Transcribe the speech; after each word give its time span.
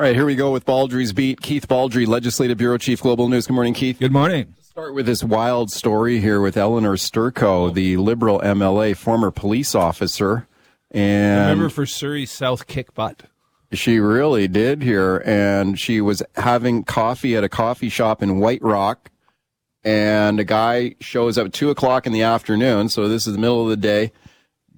All 0.00 0.06
right, 0.06 0.16
here 0.16 0.24
we 0.24 0.34
go 0.34 0.50
with 0.50 0.64
Baldrey's 0.64 1.12
Beat. 1.12 1.42
Keith 1.42 1.68
Baldry, 1.68 2.06
Legislative 2.06 2.56
Bureau 2.56 2.78
Chief, 2.78 3.02
Global 3.02 3.28
News. 3.28 3.46
Good 3.46 3.52
morning, 3.52 3.74
Keith. 3.74 3.98
Good 3.98 4.12
morning. 4.12 4.54
Start 4.62 4.94
with 4.94 5.04
this 5.04 5.22
wild 5.22 5.70
story 5.70 6.20
here 6.20 6.40
with 6.40 6.54
Elenore 6.54 6.96
Sturko, 6.96 7.74
the 7.74 7.98
Liberal 7.98 8.40
MLA, 8.40 8.96
former 8.96 9.30
police 9.30 9.74
officer. 9.74 10.48
And 10.90 11.50
Remember 11.50 11.68
for 11.68 11.84
Surrey 11.84 12.24
South 12.24 12.66
kick 12.66 12.94
butt. 12.94 13.24
she 13.74 13.98
really 13.98 14.48
did 14.48 14.80
here. 14.80 15.22
And 15.26 15.78
she 15.78 16.00
was 16.00 16.22
having 16.34 16.82
coffee 16.84 17.36
at 17.36 17.44
a 17.44 17.50
coffee 17.50 17.90
shop 17.90 18.22
in 18.22 18.38
White 18.38 18.62
Rock. 18.62 19.10
And 19.84 20.40
a 20.40 20.44
guy 20.44 20.94
shows 21.00 21.36
up 21.36 21.48
at 21.48 21.52
two 21.52 21.68
o'clock 21.68 22.06
in 22.06 22.14
the 22.14 22.22
afternoon. 22.22 22.88
So 22.88 23.06
this 23.06 23.26
is 23.26 23.34
the 23.34 23.38
middle 23.38 23.64
of 23.64 23.68
the 23.68 23.76
day. 23.76 24.12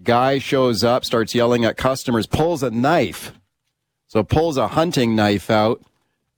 Guy 0.03 0.41
shows 0.41 0.83
up, 0.83 1.05
starts 1.05 1.33
yelling 1.33 1.65
at 1.65 1.77
customers, 1.77 2.27
pulls 2.27 2.65
a 2.65 2.73
knife. 2.73 3.33
So 4.13 4.23
pulls 4.23 4.59
a 4.59 4.69
hunting 4.69 5.17
knife 5.17 5.49
out, 5.49 5.81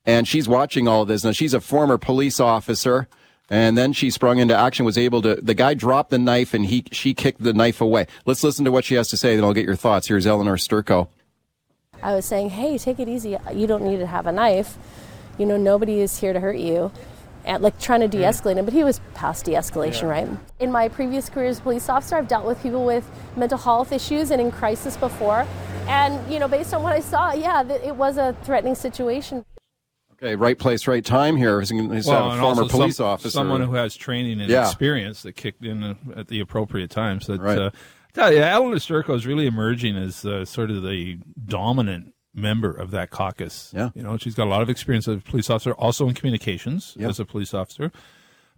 and 0.06 0.28
she's 0.28 0.46
watching 0.46 0.86
all 0.86 1.04
this. 1.04 1.24
Now 1.24 1.32
she's 1.32 1.54
a 1.54 1.60
former 1.60 1.98
police 1.98 2.38
officer, 2.38 3.08
and 3.50 3.76
then 3.76 3.92
she 3.92 4.10
sprung 4.10 4.38
into 4.38 4.56
action. 4.56 4.84
Was 4.84 4.96
able 4.96 5.20
to. 5.22 5.34
The 5.42 5.54
guy 5.54 5.74
dropped 5.74 6.10
the 6.10 6.18
knife, 6.20 6.54
and 6.54 6.66
he 6.66 6.84
she 6.92 7.14
kicked 7.14 7.42
the 7.42 7.52
knife 7.52 7.80
away. 7.80 8.06
Let's 8.26 8.44
listen 8.44 8.64
to 8.64 8.70
what 8.70 8.84
she 8.84 8.94
has 8.94 9.08
to 9.08 9.16
say, 9.16 9.34
then 9.34 9.44
I'll 9.44 9.52
get 9.52 9.66
your 9.66 9.74
thoughts. 9.74 10.06
Here's 10.06 10.24
Elenore 10.24 10.56
Sturko. 10.56 11.08
I 12.00 12.14
was 12.14 12.24
saying, 12.24 12.50
hey, 12.50 12.78
take 12.78 13.00
it 13.00 13.08
easy. 13.08 13.36
You 13.52 13.66
don't 13.66 13.82
need 13.82 13.96
to 13.96 14.06
have 14.06 14.28
a 14.28 14.32
knife. 14.32 14.78
You 15.36 15.44
know, 15.44 15.56
nobody 15.56 15.98
is 15.98 16.16
here 16.16 16.32
to 16.32 16.38
hurt 16.38 16.58
you. 16.58 16.92
And 17.44 17.62
like 17.62 17.78
trying 17.78 18.00
to 18.00 18.08
de 18.08 18.18
escalate 18.18 18.56
him, 18.56 18.64
but 18.64 18.72
he 18.72 18.84
was 18.84 19.00
past 19.12 19.44
de 19.44 19.52
escalation, 19.52 20.08
right? 20.08 20.26
In 20.60 20.72
my 20.72 20.88
previous 20.88 21.28
career 21.28 21.48
as 21.48 21.58
a 21.58 21.62
police 21.62 21.88
officer, 21.90 22.16
I've 22.16 22.26
dealt 22.28 22.46
with 22.46 22.62
people 22.62 22.86
with 22.86 23.08
mental 23.36 23.58
health 23.58 23.92
issues 23.92 24.30
and 24.30 24.40
in 24.40 24.50
crisis 24.50 24.96
before. 24.96 25.46
And, 25.86 26.32
you 26.32 26.38
know, 26.38 26.48
based 26.48 26.72
on 26.72 26.82
what 26.82 26.94
I 26.94 27.00
saw, 27.00 27.32
yeah, 27.34 27.62
it 27.68 27.96
was 27.96 28.16
a 28.16 28.34
threatening 28.44 28.74
situation. 28.74 29.44
Okay, 30.14 30.36
right 30.36 30.58
place, 30.58 30.86
right 30.86 31.04
time 31.04 31.36
here. 31.36 31.60
He's, 31.60 31.68
he's 31.68 32.06
Well, 32.06 32.28
a 32.32 32.38
former 32.38 32.62
also 32.62 32.68
police 32.68 32.96
some- 32.96 33.06
officer. 33.06 33.28
Someone 33.30 33.60
who 33.60 33.74
has 33.74 33.94
training 33.94 34.40
and 34.40 34.48
Yeah. 34.48 34.62
experience 34.66 35.22
that 35.24 35.32
kicked 35.36 35.64
in 35.64 35.82
uh, 35.82 35.94
at 36.16 36.28
the 36.28 36.40
appropriate 36.40 36.88
times. 36.90 37.26
That, 37.26 37.42
Right. 37.42 37.58
uh, 37.58 37.70
tell 38.14 38.32
you, 38.32 38.38
Elenore 38.40 38.76
Sturko 38.76 39.14
is 39.16 39.26
really 39.26 39.46
emerging 39.46 39.96
as 39.96 40.24
uh, 40.24 40.46
sort 40.46 40.70
of 40.70 40.82
the 40.82 41.18
dominant 41.44 42.13
member 42.34 42.70
of 42.72 42.90
that 42.90 43.10
caucus. 43.10 43.70
Yeah. 43.74 43.90
You 43.94 44.02
know, 44.02 44.16
she's 44.18 44.34
got 44.34 44.46
a 44.46 44.50
lot 44.50 44.62
of 44.62 44.68
experience 44.68 45.06
as 45.08 45.18
a 45.18 45.20
police 45.20 45.48
officer, 45.50 45.72
also 45.72 46.08
in 46.08 46.14
communications 46.14 46.94
Yeah. 46.98 47.08
as 47.08 47.20
a 47.20 47.24
police 47.24 47.54
officer. 47.54 47.92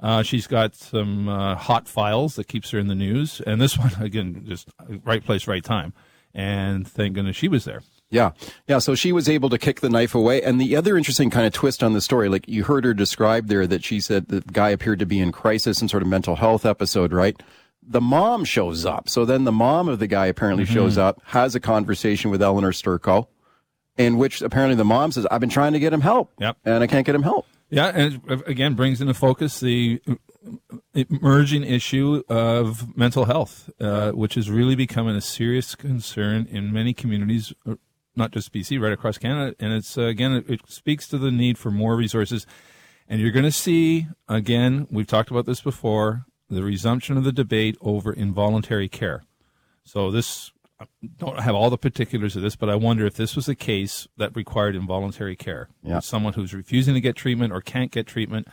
Uh, 0.01 0.23
she's 0.23 0.47
got 0.47 0.75
some 0.75 1.29
uh, 1.29 1.55
hot 1.55 1.89
files 1.89 2.37
that 2.37 2.49
keeps 2.49 2.71
her 2.71 2.79
in 2.79 2.87
the 2.87 2.95
news, 2.95 3.41
and 3.47 3.61
this 3.61 3.79
one 3.79 3.93
again, 4.01 4.45
just 4.47 4.69
right 5.05 5.25
place, 5.25 5.47
right 5.47 5.65
time. 5.65 5.93
And 6.35 6.87
thank 6.87 7.15
goodness 7.15 7.37
she 7.37 7.49
was 7.49 7.65
there. 7.65 7.83
Yeah. 8.11 8.33
Yeah. 8.69 8.79
So 8.79 8.95
she 8.95 9.11
was 9.11 9.29
able 9.29 9.49
to 9.49 9.59
kick 9.59 9.81
the 9.81 9.89
knife 9.89 10.15
away. 10.15 10.43
And 10.43 10.61
the 10.61 10.77
other 10.77 10.97
interesting 10.99 11.31
kind 11.31 11.47
of 11.47 11.53
twist 11.53 11.83
on 11.83 11.93
the 11.95 12.01
story, 12.01 12.29
like 12.29 12.47
you 12.47 12.65
heard 12.65 12.85
her 12.85 12.93
describe 12.95 13.49
there 13.49 13.67
that 13.67 13.83
she 13.83 14.01
said 14.01 14.29
the 14.29 14.43
guy 14.53 14.69
appeared 14.69 14.99
to 15.01 15.07
be 15.07 15.19
in 15.19 15.33
crisis, 15.33 15.79
some 15.79 15.89
sort 15.89 16.03
of 16.03 16.09
mental 16.09 16.37
health 16.37 16.65
episode, 16.67 17.13
right? 17.13 17.43
The 17.83 18.01
mom 18.03 18.45
shows 18.45 18.85
up. 18.85 19.09
So 19.09 19.25
then 19.25 19.45
the 19.45 19.51
mom 19.53 19.89
of 19.89 19.99
the 19.99 20.07
guy 20.07 20.27
apparently 20.27 20.65
Mm-hmm. 20.65 20.75
shows 20.75 20.99
up, 20.99 21.21
has 21.27 21.55
a 21.55 21.61
conversation 21.61 22.31
with 22.31 22.41
Elenore 22.43 22.75
Sturko, 22.75 23.29
in 23.97 24.19
which 24.19 24.43
apparently 24.43 24.77
the 24.77 24.85
mom 24.85 25.13
says, 25.13 25.27
I've 25.31 25.41
been 25.41 25.51
trying 25.51 25.73
to 25.73 25.79
get 25.79 25.93
him 25.93 26.01
help. 26.01 26.33
Yep. 26.39 26.59
And 26.65 26.83
I 26.83 26.87
can't 26.87 27.07
get 27.07 27.15
him 27.15 27.23
help. 27.23 27.47
Yeah, 27.69 27.91
and 27.95 28.21
it, 28.29 28.49
again 28.49 28.75
brings 28.75 29.01
into 29.01 29.15
focus 29.15 29.59
the 29.59 30.01
emerging 30.95 31.65
issue 31.65 32.23
of 32.29 32.97
mental 32.97 33.25
health, 33.25 33.71
uh, 33.81 34.13
which 34.13 34.37
is 34.37 34.51
really 34.51 34.77
becoming 34.77 35.17
a 35.17 35.21
serious 35.21 35.75
concern 35.75 36.47
in 36.49 36.73
many 36.73 36.95
communities, 36.95 37.53
uh, 37.67 37.75
not 38.15 38.31
just 38.31 38.53
BC, 38.53 38.81
right 38.81 38.93
across 38.93 39.19
Canada. 39.19 39.57
And 39.59 39.73
it's 39.73 39.99
uh, 39.99 40.03
again, 40.03 40.33
it, 40.33 40.49
it 40.49 40.61
speaks 40.69 41.09
to 41.09 41.19
the 41.19 41.33
need 41.33 41.59
for 41.59 41.71
more 41.71 41.97
resources. 41.97 42.47
And 43.09 43.21
you're 43.21 43.33
going 43.33 43.45
to 43.45 43.53
see 43.53 44.07
again, 44.29 44.87
we've 44.91 45.07
talked 45.07 45.31
about 45.31 45.47
this 45.47 45.61
before, 45.61 46.25
the 46.49 46.63
resumption 46.63 47.17
of 47.17 47.25
the 47.25 47.33
debate 47.33 47.77
over 47.81 48.13
involuntary 48.13 48.89
care. 48.89 49.25
So 49.85 50.11
this 50.11 50.53
I 50.79 50.87
don't 51.17 51.41
have 51.41 51.55
all 51.55 51.71
the 51.71 51.79
particulars 51.79 52.37
of 52.37 52.43
this, 52.43 52.57
but 52.57 52.69
I 52.69 52.75
wonder 52.75 53.07
if 53.07 53.15
this 53.15 53.35
was 53.35 53.49
a 53.49 53.55
case 53.55 54.07
that 54.19 54.37
required 54.37 54.77
involuntary 54.77 55.37
care. 55.37 55.69
Yeah. 55.83 56.01
Someone 56.01 56.35
who's 56.35 56.53
refusing 56.53 56.95
to 56.95 57.01
get 57.01 57.17
treatment 57.17 57.53
or 57.53 57.61
can't 57.61 57.91
get 57.91 58.07
treatment, 58.07 58.49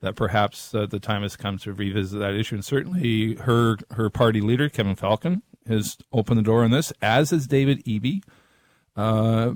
that 0.00 0.14
perhaps 0.14 0.74
uh, 0.74 0.86
the 0.86 1.00
time 1.00 1.22
has 1.22 1.36
come 1.36 1.58
to 1.58 1.72
revisit 1.72 2.20
that 2.20 2.34
issue. 2.34 2.56
And 2.56 2.64
certainly 2.64 3.34
her 3.36 3.76
her 3.92 4.10
party 4.10 4.40
leader, 4.40 4.68
Kevin 4.68 4.94
Falcon, 4.94 5.42
has 5.66 5.96
opened 6.12 6.38
the 6.38 6.42
door 6.42 6.62
on 6.62 6.70
this, 6.70 6.92
as 7.02 7.30
has 7.30 7.46
David 7.46 7.84
Eby. 7.84 8.22
Uh, 8.94 9.52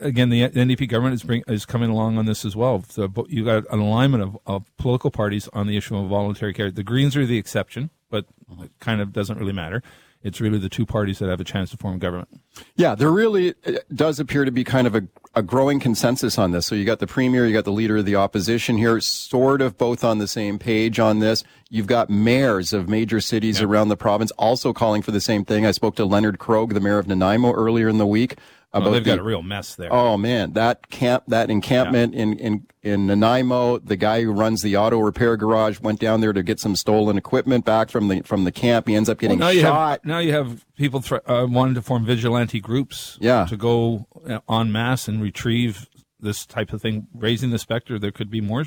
again, 0.00 0.30
the 0.30 0.48
NDP 0.48 0.88
government 0.88 1.14
is 1.14 1.22
bring, 1.22 1.42
is 1.46 1.66
coming 1.66 1.90
along 1.90 2.18
on 2.18 2.26
this 2.26 2.44
as 2.44 2.56
well. 2.56 2.84
So 2.88 3.12
you 3.28 3.44
got 3.44 3.64
an 3.70 3.80
alignment 3.80 4.22
of, 4.22 4.38
of 4.46 4.76
political 4.76 5.10
parties 5.10 5.48
on 5.52 5.66
the 5.66 5.76
issue 5.76 5.96
of 5.96 6.08
voluntary 6.08 6.52
care. 6.52 6.70
The 6.70 6.82
Greens 6.82 7.16
are 7.16 7.26
the 7.26 7.38
exception, 7.38 7.90
but 8.10 8.26
it 8.60 8.70
kind 8.80 9.00
of 9.00 9.12
doesn't 9.12 9.38
really 9.38 9.52
matter. 9.52 9.82
It's 10.26 10.40
really 10.40 10.58
the 10.58 10.68
two 10.68 10.84
parties 10.84 11.20
that 11.20 11.28
have 11.28 11.40
a 11.40 11.44
chance 11.44 11.70
to 11.70 11.76
form 11.76 12.00
government. 12.00 12.40
Yeah, 12.74 12.96
there 12.96 13.12
really 13.12 13.54
uh, 13.64 13.74
does 13.94 14.18
appear 14.18 14.44
to 14.44 14.50
be 14.50 14.64
kind 14.64 14.88
of 14.88 14.96
a, 14.96 15.02
a 15.36 15.42
growing 15.42 15.78
consensus 15.78 16.36
on 16.36 16.50
this. 16.50 16.66
So 16.66 16.74
you 16.74 16.84
got 16.84 16.98
the 16.98 17.06
premier, 17.06 17.46
you 17.46 17.52
got 17.52 17.64
the 17.64 17.70
leader 17.70 17.98
of 17.98 18.06
the 18.06 18.16
opposition 18.16 18.76
here, 18.76 19.00
sort 19.00 19.62
of 19.62 19.78
both 19.78 20.02
on 20.02 20.18
the 20.18 20.26
same 20.26 20.58
page 20.58 20.98
on 20.98 21.20
this. 21.20 21.44
You've 21.70 21.86
got 21.86 22.10
mayors 22.10 22.72
of 22.72 22.88
major 22.88 23.20
cities 23.20 23.62
around 23.62 23.88
the 23.88 23.96
province 23.96 24.32
also 24.32 24.72
calling 24.72 25.00
for 25.00 25.12
the 25.12 25.20
same 25.20 25.44
thing. 25.44 25.64
I 25.64 25.70
spoke 25.70 25.94
to 25.94 26.04
Leonard 26.04 26.38
Krog, 26.38 26.74
the 26.74 26.80
mayor 26.80 26.98
of 26.98 27.06
Nanaimo, 27.06 27.52
earlier 27.52 27.88
in 27.88 27.98
the 27.98 28.06
week 28.06 28.36
about 28.76 28.84
Well, 28.84 28.92
they've 28.94 29.04
the, 29.04 29.10
got 29.10 29.18
a 29.18 29.24
real 29.24 29.42
mess 29.42 29.74
there. 29.74 29.92
Oh 29.92 30.16
man, 30.16 30.52
that 30.52 30.88
camp, 30.90 31.24
that 31.28 31.50
encampment 31.50 32.14
in, 32.14 32.38
in, 32.38 32.66
in 32.82 33.06
Nanaimo, 33.06 33.78
the 33.78 33.96
guy 33.96 34.22
who 34.22 34.32
runs 34.32 34.62
the 34.62 34.76
auto 34.76 34.98
repair 34.98 35.36
garage 35.36 35.80
went 35.80 36.00
down 36.00 36.20
there 36.20 36.32
to 36.32 36.42
get 36.42 36.60
some 36.60 36.76
stolen 36.76 37.16
equipment 37.16 37.64
back 37.64 37.90
from 37.90 38.08
the, 38.08 38.22
from 38.22 38.44
the 38.44 38.52
camp. 38.52 38.88
He 38.88 38.94
ends 38.94 39.08
up 39.08 39.18
getting 39.18 39.38
now 39.38 39.48
you 39.48 39.60
shot. 39.62 40.00
have 40.00 40.04
now 40.04 40.18
you 40.18 40.32
have 40.32 40.64
people 40.76 41.00
thr 41.00 41.16
uh, 41.26 41.46
wanting 41.46 41.74
to 41.74 41.82
form 41.82 42.04
vigilante 42.04 42.60
groups. 42.60 43.18
Yeah. 43.20 43.46
to 43.46 43.56
go 43.56 44.06
uh, 44.28 44.40
en 44.48 44.72
masse 44.72 45.08
and 45.08 45.22
retrieve 45.22 45.88
this 46.20 46.46
type 46.46 46.72
of 46.72 46.82
thing, 46.82 47.06
raising 47.14 47.50
the 47.50 47.58
specter. 47.58 47.98
There 47.98 48.10
could 48.12 48.30
be 48.30 48.40
more 48.40 48.64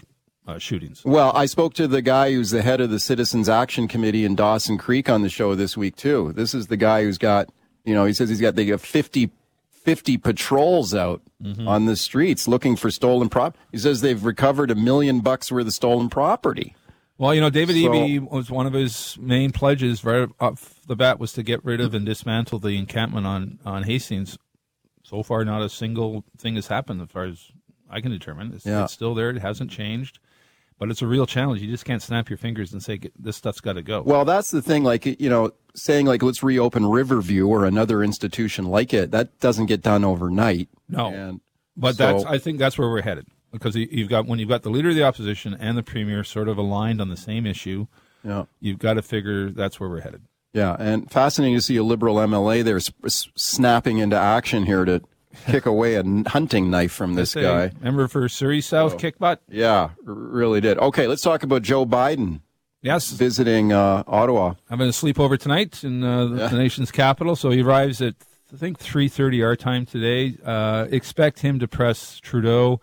uh, 0.50 0.58
shootings. 0.58 1.04
Well, 1.06 1.32
I 1.36 1.46
spoke 1.46 1.74
to 1.76 1.88
the 1.88 2.02
guy 2.02 2.32
who's 2.32 2.52
the 2.52 2.62
head 2.62 2.82
of 2.82 2.90
the 2.90 3.00
Citizens 3.00 3.48
Action 3.48 3.88
Committee 3.88 4.26
in 4.26 4.36
Dawson 4.36 4.78
Creek 4.78 5.10
on 5.10 5.22
the 5.22 5.30
show 5.30 5.56
this 5.56 5.78
week 5.78 5.96
too. 5.96 6.34
This 6.34 6.54
is 6.54 6.68
the 6.68 6.78
guy 6.78 7.04
who's 7.04 7.18
got, 7.18 7.50
you 7.86 7.94
know, 7.94 8.06
he 8.06 8.14
says 8.14 8.30
he's 8.30 8.42
got 8.42 8.56
they 8.56 8.66
have 8.68 8.82
50, 8.82 9.32
50 9.84 10.18
patrols 10.18 10.94
out 10.94 11.22
mm-hmm. 11.42 11.68
on 11.68 11.86
the 11.86 11.96
streets 11.96 12.48
looking 12.48 12.76
for 12.76 12.92
stolen 12.92 13.30
prop. 13.30 13.58
He 13.72 13.78
says 13.78 14.02
they've 14.02 14.24
recovered 14.24 14.72
a 14.72 14.76
million 14.76 15.22
bucks 15.22 15.52
worth 15.52 15.68
of 15.68 15.74
stolen 15.74 16.10
property. 16.10 16.76
Well, 17.18 17.36
you 17.36 17.42
know, 17.42 17.50
David 17.50 17.76
So- 17.76 17.90
Eby 17.90 18.32
was 18.32 18.50
one 18.50 18.66
of 18.66 18.74
his 18.74 19.18
main 19.20 19.52
pledges 19.52 20.04
right 20.06 20.30
off 20.40 20.80
the 20.88 20.96
bat 20.96 21.20
was 21.20 21.34
to 21.34 21.44
get 21.44 21.64
rid 21.66 21.82
of 21.82 21.94
and 21.94 22.06
dismantle 22.06 22.60
the 22.60 22.78
encampment 22.78 23.28
on 23.28 23.60
on 23.66 23.84
Hastings. 23.84 24.38
So 25.04 25.24
far, 25.24 25.44
not 25.44 25.62
a 25.62 25.70
single 25.70 26.24
thing 26.38 26.56
has 26.56 26.68
happened, 26.68 27.02
as 27.02 27.10
far 27.10 27.26
as 27.26 27.52
I 27.90 28.00
can 28.00 28.12
determine. 28.12 28.54
It's, 28.54 28.66
Yeah. 28.66 28.84
it's 28.84 28.94
still 28.94 29.16
there; 29.16 29.32
it 29.32 29.42
hasn't 29.42 29.72
changed. 29.72 30.20
But 30.80 30.90
it's 30.90 31.02
a 31.02 31.08
real 31.08 31.26
challenge. 31.28 31.62
You 31.62 31.70
just 31.70 31.84
can't 31.86 32.02
snap 32.02 32.30
your 32.30 32.38
fingers 32.38 32.72
and 32.74 32.82
say 32.82 33.00
this 33.20 33.36
stuff's 33.36 33.60
got 33.60 33.74
to 33.74 33.82
go. 33.84 34.02
Well, 34.02 34.24
that's 34.26 34.50
the 34.50 34.62
thing. 34.62 34.84
Like, 34.86 35.06
you 35.06 35.30
know, 35.30 35.52
saying 35.76 36.06
like, 36.06 36.24
let's 36.24 36.42
reopen 36.42 36.86
Riverview 36.86 37.46
or 37.48 37.66
another 37.66 38.02
institution 38.02 38.66
like 38.66 38.94
it, 38.94 39.12
that 39.12 39.38
doesn't 39.42 39.66
get 39.68 39.82
done 39.82 40.04
overnight. 40.06 40.70
no, 40.88 41.08
And 41.08 41.42
but 41.76 41.96
so- 41.96 42.14
that's 42.20 42.26
I 42.26 42.38
think 42.38 42.60
that's 42.60 42.78
where 42.78 42.90
we're 42.90 43.02
headed 43.02 43.28
because 43.52 43.76
you- 43.76 43.90
you've 43.92 44.10
got 44.10 44.26
when 44.26 44.40
you've 44.40 44.48
got 44.50 44.64
the 44.64 44.70
leader 44.70 44.90
of 44.90 44.96
the 44.96 45.04
opposition 45.04 45.54
and 45.60 45.78
the 45.78 45.84
premier 45.84 46.24
sort 46.24 46.48
of 46.48 46.58
aligned 46.58 47.02
on 47.02 47.10
the 47.10 47.18
same 47.18 47.46
issue. 47.46 47.88
yeah. 48.24 48.46
You've 48.62 48.80
got 48.80 48.94
to 48.94 49.02
figure 49.02 49.50
that's 49.50 49.80
where 49.82 49.90
we're 49.90 50.02
headed. 50.02 50.22
Yeah, 50.54 50.76
and 50.80 51.12
fascinating 51.12 51.56
to 51.58 51.62
see 51.62 51.76
a 51.76 51.84
liberal 51.84 52.16
MLA 52.16 52.64
there 52.64 52.80
snapping 53.36 53.98
into 54.00 54.16
action 54.18 54.66
here 54.66 54.84
to 54.86 55.02
kick 55.48 55.66
away 55.66 55.96
a 55.96 56.04
hunting 56.28 56.70
knife 56.70 56.92
from 56.92 57.14
this 57.16 57.32
Say, 57.32 57.42
guy. 57.44 57.72
remember 57.80 58.08
for 58.08 58.28
Surrey 58.30 58.62
South 58.62 58.98
kick 58.98 59.20
butt? 59.20 59.42
Yeah, 59.50 59.90
really 60.04 60.62
did. 60.62 60.78
Okay, 60.78 61.08
let's 61.08 61.22
talk 61.22 61.44
about 61.44 61.62
Joe 61.62 61.86
Biden 61.86 62.42
Yes, 62.82 63.12
visiting 63.12 63.74
uh, 63.74 64.04
Ottawa. 64.08 64.54
having 64.70 64.88
a 64.88 64.92
sleepover 64.92 65.38
tonight 65.38 65.84
in 65.84 66.02
uh, 66.04 66.26
the, 66.28 66.48
the 66.48 66.58
nation's 66.58 66.92
capital. 66.92 67.36
So 67.36 67.50
he 67.50 67.62
arrives 67.62 68.02
at 68.02 68.16
I 68.54 68.58
think 68.58 68.80
three 68.80 69.08
thirty 69.10 69.44
our 69.44 69.56
time 69.56 69.86
today. 69.86 70.38
Uh, 70.44 70.88
expect 70.90 71.40
him 71.40 71.60
to 71.60 71.68
press 71.68 72.20
Trudeau 72.20 72.80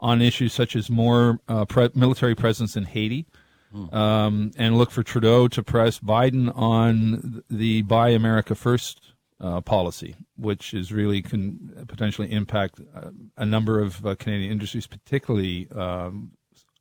on 0.00 0.20
issues 0.22 0.52
such 0.52 0.74
as 0.74 0.90
more 0.90 1.40
uh, 1.46 1.64
pre- 1.66 1.90
military 1.94 2.34
presence 2.34 2.74
in 2.76 2.84
Haiti, 2.84 3.26
um, 3.92 4.50
and 4.56 4.76
look 4.76 4.90
for 4.90 5.02
Trudeau 5.02 5.46
to 5.48 5.62
press 5.62 5.98
Biden 6.00 6.50
on 6.56 7.42
the 7.50 7.82
Buy 7.82 8.08
America 8.10 8.54
First 8.54 9.12
uh, 9.40 9.60
policy, 9.60 10.14
which 10.36 10.74
is 10.74 10.92
really 10.92 11.22
can 11.22 11.84
potentially 11.88 12.30
impact 12.30 12.80
uh, 12.94 13.10
a 13.36 13.46
number 13.46 13.80
of 13.80 14.04
uh, 14.06 14.14
Canadian 14.14 14.52
industries, 14.52 14.86
particularly. 14.86 15.68
Um, 15.74 16.32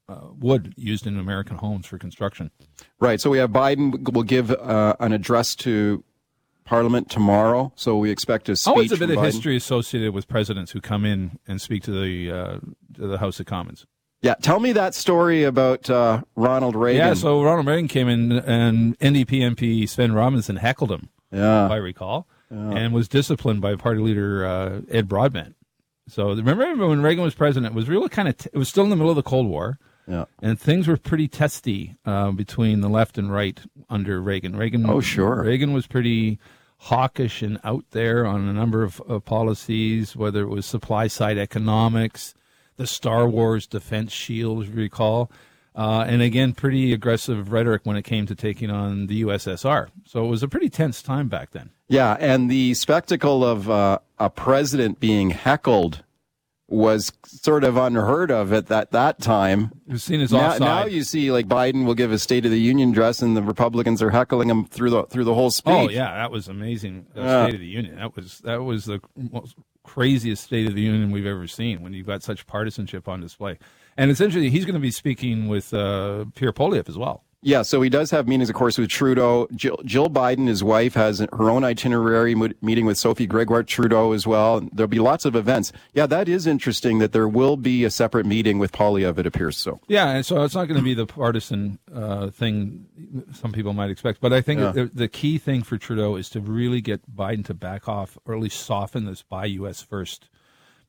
uh, 0.09 0.27
wood 0.37 0.73
used 0.75 1.07
in 1.07 1.17
American 1.17 1.55
homes 1.55 1.85
for 1.85 1.97
construction. 1.97 2.51
Right. 2.99 3.21
So 3.21 3.29
we 3.29 3.37
have 3.37 3.51
Biden 3.51 4.11
will 4.11 4.23
give 4.23 4.51
uh, 4.51 4.95
an 4.99 5.13
address 5.13 5.55
to 5.55 6.03
Parliament 6.65 7.09
tomorrow, 7.09 7.71
so 7.75 7.97
we 7.97 8.09
expect 8.09 8.49
a 8.49 8.55
speech. 8.55 8.67
Always 8.67 8.91
a 8.91 8.97
bit 8.97 9.09
of 9.09 9.17
Biden. 9.17 9.25
history 9.25 9.55
associated 9.55 10.13
with 10.13 10.27
presidents 10.27 10.71
who 10.71 10.81
come 10.81 11.05
in 11.05 11.39
and 11.47 11.61
speak 11.61 11.83
to 11.83 11.91
the 11.91 12.31
uh, 12.31 12.59
to 12.95 13.07
the 13.07 13.17
House 13.17 13.39
of 13.39 13.45
Commons. 13.45 13.85
Yeah, 14.21 14.35
tell 14.35 14.61
me 14.61 14.71
that 14.71 14.95
story 14.95 15.43
about 15.43 15.89
uh, 15.89 16.21
Ronald 16.37 16.75
Reagan. 16.75 17.07
Yeah, 17.07 17.13
so 17.13 17.43
Ronald 17.43 17.67
Reagan 17.67 17.89
came 17.89 18.07
in, 18.07 18.31
and 18.31 18.97
NDP 18.99 19.41
MP 19.41 19.83
Svend 19.83 20.15
Robinson 20.15 20.55
heckled 20.55 20.91
him, 20.91 21.09
yeah, 21.31 21.65
if 21.65 21.71
I 21.71 21.75
recall, 21.75 22.27
and 22.53 22.93
was 22.93 23.07
disciplined 23.07 23.61
by 23.61 23.75
party 23.75 23.99
leader 24.01 24.45
uh, 24.45 24.81
Ed 24.89 25.07
Broadbent. 25.07 25.55
So 26.07 26.33
remember 26.33 26.87
when 26.87 27.01
Reagan 27.01 27.23
was 27.23 27.33
president, 27.33 27.73
it 27.73 27.75
was 27.75 27.87
really 27.89 28.09
kind 28.09 28.27
of 28.27 28.37
t- 28.37 28.49
it 28.53 28.57
was 28.57 28.69
still 28.69 28.83
in 28.83 28.89
the 28.89 28.95
middle 28.95 29.09
of 29.09 29.15
the 29.15 29.23
Cold 29.23 29.47
War, 29.47 29.79
yeah. 30.07 30.25
and 30.41 30.59
things 30.59 30.87
were 30.87 30.97
pretty 30.97 31.27
testy 31.29 31.95
uh, 32.05 32.31
between 32.31 32.81
the 32.81 32.89
left 32.89 33.17
and 33.17 33.31
right 33.31 33.59
under 33.89 34.21
Reagan. 34.21 34.55
Reagan, 34.55 34.87
Oh, 34.89 34.99
sure. 34.99 35.43
Reagan 35.43 35.71
was 35.73 35.87
pretty 35.87 36.39
hawkish 36.77 37.41
and 37.41 37.57
out 37.63 37.85
there 37.91 38.25
on 38.25 38.47
a 38.49 38.53
number 38.53 38.83
of 38.83 39.01
uh, 39.09 39.19
policies, 39.19 40.15
whether 40.15 40.41
it 40.43 40.49
was 40.49 40.65
supply 40.65 41.07
side 41.07 41.37
economics, 41.37 42.33
the 42.75 42.85
Star 42.85 43.27
Wars 43.27 43.65
defense 43.65 44.11
shield, 44.11 44.63
if 44.63 44.69
you 44.69 44.75
recall, 44.75 45.31
uh, 45.75 46.05
and 46.07 46.21
again, 46.21 46.53
pretty 46.53 46.93
aggressive 46.93 47.51
rhetoric 47.51 47.81
when 47.83 47.95
it 47.95 48.03
came 48.03 48.25
to 48.27 48.35
taking 48.35 48.69
on 48.69 49.07
the 49.07 49.23
USSR. 49.23 49.87
So 50.05 50.23
it 50.25 50.27
was 50.27 50.43
a 50.43 50.47
pretty 50.47 50.69
tense 50.69 51.01
time 51.01 51.27
back 51.29 51.51
then. 51.51 51.71
Yeah, 51.87 52.15
and 52.19 52.49
the 52.49 52.73
spectacle 52.75 53.43
of 53.43 53.69
uh, 53.69 53.99
a 54.19 54.29
president 54.29 54.99
being 54.99 55.31
heckled 55.31 56.03
was 56.69 57.11
sort 57.25 57.63
of 57.63 57.77
unheard 57.77 58.31
of 58.31 58.51
at 58.53 58.67
that, 58.67 58.91
that 58.91 59.19
time. 59.19 59.71
It 59.87 59.93
was 59.93 60.03
seen 60.03 60.21
as 60.21 60.31
Now, 60.31 60.47
offside. 60.47 60.59
now 60.61 60.85
you 60.85 61.03
see, 61.03 61.31
like 61.31 61.47
Biden 61.47 61.85
will 61.85 61.93
give 61.93 62.11
a 62.11 62.17
State 62.17 62.45
of 62.45 62.51
the 62.51 62.59
Union 62.59 62.89
address, 62.91 63.21
and 63.21 63.35
the 63.37 63.43
Republicans 63.43 64.01
are 64.01 64.09
heckling 64.09 64.49
him 64.49 64.65
through 64.65 64.89
the 64.89 65.03
through 65.03 65.25
the 65.25 65.33
whole 65.35 65.51
speech. 65.51 65.73
Oh 65.73 65.89
yeah, 65.89 66.13
that 66.15 66.31
was 66.31 66.47
amazing. 66.47 67.05
Yeah. 67.15 67.45
State 67.45 67.55
of 67.55 67.59
the 67.59 67.67
Union. 67.67 67.95
That 67.97 68.15
was 68.15 68.39
that 68.39 68.63
was 68.63 68.85
the 68.85 69.01
most 69.15 69.55
craziest 69.83 70.43
State 70.43 70.65
of 70.67 70.73
the 70.73 70.81
Union 70.81 71.11
we've 71.11 71.25
ever 71.27 71.47
seen. 71.47 71.81
When 71.83 71.93
you've 71.93 72.07
got 72.07 72.23
such 72.23 72.47
partisanship 72.47 73.07
on 73.07 73.21
display, 73.21 73.59
and 73.97 74.11
essentially 74.11 74.49
he's 74.49 74.65
going 74.65 74.75
to 74.75 74.79
be 74.79 74.91
speaking 74.91 75.47
with 75.47 75.73
uh, 75.73 76.25
Pierre 76.35 76.53
Poilievre 76.53 76.89
as 76.89 76.97
well. 76.97 77.23
Yeah, 77.45 77.63
so 77.63 77.81
he 77.81 77.89
does 77.89 78.09
have 78.11 78.25
meetings, 78.25 78.49
of 78.49 78.55
course, 78.55 78.77
with 78.77 78.89
Trudeau. 78.89 79.49
Jill, 79.53 79.77
Jill 79.83 80.07
Biden, 80.09 80.47
his 80.47 80.63
wife, 80.63 80.93
has 80.93 81.19
her 81.19 81.49
own 81.49 81.65
itinerary 81.65 82.35
meeting 82.35 82.85
with 82.85 82.97
Sophie 82.97 83.27
Gregoire 83.27 83.63
Trudeau 83.63 84.13
as 84.13 84.25
well. 84.25 84.61
There'll 84.71 84.87
be 84.87 84.99
lots 84.99 85.25
of 85.25 85.35
events. 85.35 85.73
Yeah, 85.93 86.05
that 86.05 86.29
is 86.29 86.47
interesting 86.47 86.99
that 86.99 87.11
there 87.11 87.27
will 87.27 87.57
be 87.57 87.83
a 87.83 87.89
separate 87.89 88.25
meeting 88.25 88.59
with 88.59 88.71
Poilievre, 88.71 89.17
it 89.19 89.25
appears 89.27 89.57
so. 89.57 89.81
Yeah, 89.89 90.07
and 90.11 90.25
so 90.25 90.41
it's 90.45 90.55
not 90.55 90.69
going 90.69 90.77
to 90.77 90.83
be 90.85 90.93
the 90.93 91.05
partisan 91.05 91.79
uh, 91.93 92.29
thing 92.29 92.85
some 93.33 93.51
people 93.51 93.73
might 93.73 93.89
expect. 93.89 94.21
But 94.21 94.31
I 94.31 94.39
think 94.39 94.61
Yeah. 94.61 94.71
the, 94.71 94.85
the 94.93 95.07
key 95.09 95.37
thing 95.37 95.63
for 95.63 95.77
Trudeau 95.77 96.15
is 96.15 96.29
to 96.29 96.39
really 96.39 96.79
get 96.79 97.13
Biden 97.13 97.43
to 97.47 97.53
back 97.53 97.89
off, 97.89 98.17
or 98.23 98.35
at 98.35 98.39
least 98.39 98.61
soften 98.61 99.03
this 99.03 99.21
"buy 99.21 99.47
U.S. 99.47 99.81
first, 99.81 100.29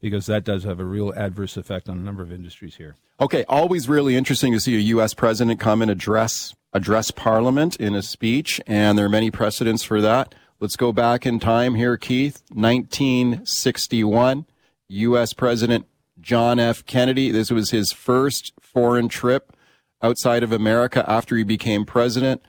because 0.05 0.27
that 0.27 0.45
does 0.45 0.65
have 0.65 0.81
a 0.81 0.85
real 0.85 1.15
adverse 1.15 1.57
effect 1.57 1.89
on 1.89 1.97
a 1.97 2.01
number 2.03 2.23
of 2.23 2.31
industries 2.31 2.77
here. 2.77 2.95
Okay, 3.23 3.43
always 3.49 3.89
really 3.89 4.17
interesting 4.17 4.53
to 4.53 4.61
see 4.61 4.77
a 4.77 4.81
U.S. 4.81 5.15
president 5.15 5.59
come 5.59 5.81
and 5.81 5.91
address 5.91 6.55
address 6.75 7.11
Parliament 7.11 7.77
in 7.77 7.95
a 7.95 8.03
speech, 8.03 8.61
and 8.67 8.99
there 8.99 9.07
are 9.07 9.09
many 9.09 9.31
precedents 9.31 9.83
for 9.83 10.03
that. 10.03 10.35
Let's 10.61 10.77
go 10.77 10.93
back 10.93 11.25
in 11.25 11.41
time 11.41 11.75
here, 11.77 11.97
Keith. 11.97 12.43
1961, 12.53 14.45
U.S. 14.89 15.33
President 15.33 15.87
John 16.21 16.59
F. 16.59 16.85
Kennedy. 16.85 17.31
This 17.31 17.51
was 17.51 17.71
his 17.71 17.91
first 17.91 18.53
foreign 18.61 19.09
trip 19.09 19.57
outside 20.03 20.43
of 20.43 20.53
America 20.53 21.03
after 21.09 21.35
he 21.35 21.45
became 21.45 21.87
president, 21.87 22.43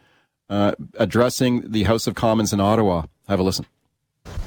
uh, 0.49 0.73
addressing 0.95 1.71
the 1.71 1.83
House 1.83 2.05
of 2.05 2.15
Commons 2.15 2.51
in 2.51 2.59
Ottawa. 2.59 3.03
Have 3.29 3.39
a 3.39 3.43
listen. 3.43 3.65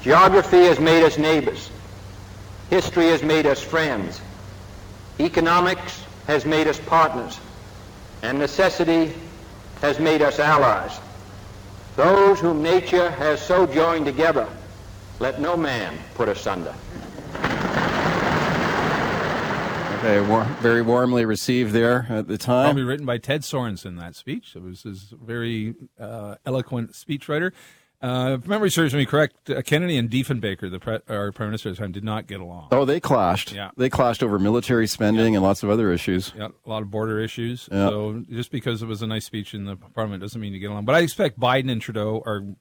Geography 0.03 0.65
has 0.65 0.79
made 0.79 1.03
us 1.03 1.17
neighbors. 1.17 1.71
History 2.69 3.07
has 3.07 3.23
made 3.23 3.45
us 3.45 3.61
friends. 3.61 4.21
Economics 5.19 6.05
has 6.27 6.45
made 6.45 6.67
us 6.67 6.79
partners. 6.79 7.39
And 8.21 8.37
necessity 8.37 9.13
has 9.81 9.99
made 9.99 10.21
us 10.21 10.39
allies. 10.39 10.99
Those 11.95 12.39
whom 12.39 12.61
nature 12.61 13.09
has 13.11 13.41
so 13.41 13.65
joined 13.65 14.05
together, 14.05 14.47
let 15.19 15.41
no 15.41 15.57
man 15.57 15.97
put 16.15 16.29
asunder. 16.29 16.75
Okay, 19.97 20.21
war- 20.21 20.47
very 20.61 20.81
warmly 20.81 21.25
received 21.25 21.73
there 21.73 22.05
at 22.09 22.27
the 22.27 22.37
time. 22.37 22.67
Probably 22.67 22.83
written 22.83 23.05
by 23.05 23.17
Ted 23.17 23.41
Sorensen, 23.41 23.99
that 23.99 24.15
speech. 24.15 24.55
It 24.55 24.61
was 24.61 24.83
his 24.83 25.13
very 25.21 25.75
uh, 25.99 26.35
eloquent 26.45 26.93
speechwriter. 26.93 27.51
Uh, 28.01 28.37
if 28.39 28.47
memory 28.47 28.71
serves 28.71 28.93
me 28.93 29.05
correct, 29.05 29.49
uh, 29.49 29.61
Kennedy 29.61 29.97
and 29.97 30.09
Diefenbaker, 30.09 30.71
the 30.71 30.79
pre- 30.79 30.99
our 31.09 31.31
prime 31.33 31.49
minister 31.49 31.67
at 31.69 31.75
the 31.75 31.81
time, 31.81 31.91
did 31.91 32.03
not 32.03 32.27
get 32.27 32.39
along. 32.39 32.69
Oh, 32.71 32.85
they 32.85 32.99
clashed. 33.01 33.51
Yeah. 33.51 33.71
They 33.75 33.89
clashed 33.89 34.23
over 34.23 34.39
military 34.39 34.87
spending 34.87 35.35
and 35.35 35.43
lots 35.43 35.63
of 35.63 35.69
other 35.69 35.91
issues. 35.91 36.31
Yeah, 36.37 36.47
a 36.65 36.69
lot 36.69 36.81
of 36.81 36.89
border 36.89 37.19
issues. 37.19 37.67
Yeah. 37.71 37.89
So 37.89 38.23
just 38.29 38.51
because 38.51 38.81
it 38.81 38.85
was 38.87 39.01
a 39.01 39.07
nice 39.07 39.25
speech 39.25 39.53
in 39.53 39.65
the 39.65 39.75
parliament 39.75 40.21
doesn't 40.21 40.39
mean 40.39 40.53
you 40.53 40.59
get 40.59 40.71
along. 40.71 40.85
But 40.85 40.95
I 40.95 40.99
expect 40.99 41.37
Biden 41.39 41.69
and 41.69 41.81
Trudeau 41.81 42.23
are 42.25 42.39
going 42.39 42.55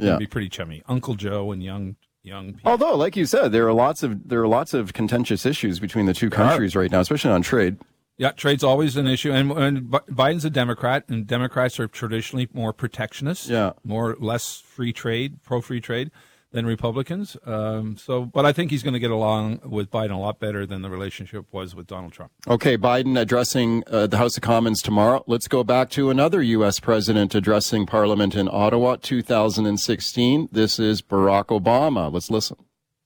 to 0.00 0.06
Yeah. 0.06 0.16
be 0.16 0.26
pretty 0.26 0.48
chummy. 0.48 0.82
Uncle 0.88 1.14
Joe 1.16 1.52
and 1.52 1.62
young 1.62 1.96
young 2.22 2.54
people. 2.54 2.70
Although, 2.70 2.96
like 2.96 3.14
you 3.16 3.26
said, 3.26 3.52
there 3.52 3.66
are 3.68 3.72
lots 3.74 4.02
of 4.02 4.28
there 4.28 4.40
are 4.42 4.48
lots 4.48 4.72
of 4.74 4.92
contentious 4.94 5.44
issues 5.44 5.78
between 5.80 6.06
the 6.06 6.14
two 6.14 6.30
countries 6.30 6.74
right 6.74 6.90
now, 6.90 7.00
especially 7.00 7.30
on 7.30 7.42
trade. 7.42 7.76
Yeah, 8.18 8.32
trade's 8.32 8.64
always 8.64 8.96
an 8.96 9.06
issue, 9.06 9.30
and, 9.32 9.52
and 9.52 9.82
Biden's 9.90 10.44
a 10.44 10.50
Democrat, 10.50 11.04
and 11.08 11.24
Democrats 11.24 11.78
are 11.78 11.86
traditionally 11.86 12.48
more 12.52 12.72
protectionist, 12.72 13.48
Yeah. 13.48 13.72
more 13.84 14.16
less 14.18 14.60
free 14.60 14.92
trade, 14.92 15.40
pro 15.44 15.60
free 15.60 15.80
trade 15.80 16.10
than 16.50 16.66
Republicans. 16.66 17.36
Um, 17.46 17.96
so, 17.96 18.24
but 18.24 18.44
I 18.44 18.52
think 18.52 18.72
he's 18.72 18.82
going 18.82 18.94
to 18.94 18.98
get 18.98 19.12
along 19.12 19.60
with 19.64 19.90
Biden 19.90 20.10
a 20.12 20.16
lot 20.16 20.40
better 20.40 20.66
than 20.66 20.82
the 20.82 20.90
relationship 20.90 21.44
was 21.52 21.76
with 21.76 21.86
Donald 21.86 22.12
Trump. 22.12 22.32
Okay, 22.48 22.76
Biden 22.76 23.16
addressing 23.20 23.84
uh, 23.86 24.08
the 24.08 24.16
House 24.16 24.36
of 24.36 24.42
Commons 24.42 24.82
tomorrow. 24.82 25.22
Let's 25.28 25.46
go 25.46 25.62
back 25.62 25.88
to 25.90 26.10
another 26.10 26.42
U.S. 26.42 26.80
president 26.80 27.34
addressing 27.36 27.86
Parliament 27.86 28.34
in 28.34 28.48
Ottawa, 28.50 28.96
2016. 29.00 30.48
This 30.50 30.80
is 30.80 31.02
Barack 31.02 31.46
Obama. 31.56 32.12
Let's 32.12 32.30
listen. 32.30 32.56